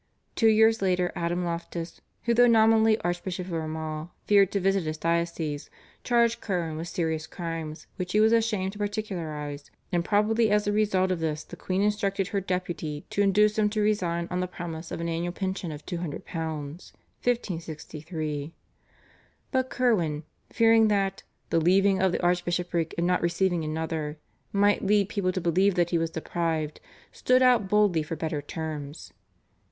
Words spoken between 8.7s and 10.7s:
to particularise, and probably as